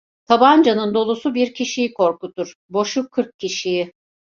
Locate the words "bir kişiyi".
1.35-1.93